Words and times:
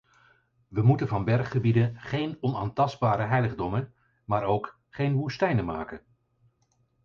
We 0.67 0.81
moeten 0.83 1.07
van 1.07 1.23
berggebieden 1.25 1.95
geen 1.99 2.37
onaantastbare 2.39 3.23
heiligdommen, 3.23 3.93
maar 4.25 4.43
ook 4.43 4.79
geen 4.89 5.13
woestijnen 5.13 5.65
maken. 5.65 6.01